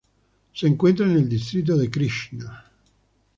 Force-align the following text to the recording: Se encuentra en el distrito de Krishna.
Se 0.55 0.65
encuentra 0.65 1.05
en 1.05 1.11
el 1.11 1.29
distrito 1.29 1.77
de 1.77 1.91
Krishna. 1.91 2.65